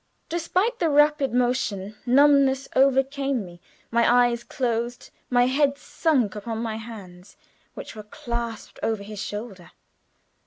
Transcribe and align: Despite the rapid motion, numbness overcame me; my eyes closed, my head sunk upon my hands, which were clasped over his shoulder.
Despite 0.29 0.79
the 0.79 0.89
rapid 0.89 1.31
motion, 1.31 1.95
numbness 2.07 2.67
overcame 2.75 3.45
me; 3.45 3.61
my 3.91 4.11
eyes 4.29 4.43
closed, 4.43 5.11
my 5.29 5.45
head 5.45 5.77
sunk 5.77 6.35
upon 6.35 6.57
my 6.57 6.77
hands, 6.77 7.37
which 7.75 7.95
were 7.95 8.01
clasped 8.01 8.79
over 8.81 9.03
his 9.03 9.21
shoulder. 9.21 9.69